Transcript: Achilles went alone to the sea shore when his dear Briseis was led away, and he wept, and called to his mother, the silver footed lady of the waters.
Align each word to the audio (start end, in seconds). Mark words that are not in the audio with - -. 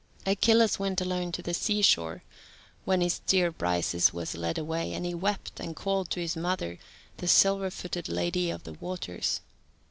Achilles 0.25 0.79
went 0.79 0.99
alone 0.99 1.31
to 1.33 1.43
the 1.43 1.53
sea 1.53 1.83
shore 1.83 2.23
when 2.85 3.01
his 3.01 3.19
dear 3.27 3.51
Briseis 3.51 4.11
was 4.11 4.35
led 4.35 4.57
away, 4.57 4.93
and 4.93 5.05
he 5.05 5.13
wept, 5.13 5.59
and 5.59 5.75
called 5.75 6.09
to 6.09 6.19
his 6.19 6.35
mother, 6.35 6.79
the 7.17 7.27
silver 7.27 7.69
footed 7.69 8.09
lady 8.09 8.49
of 8.49 8.63
the 8.63 8.73
waters. 8.73 9.41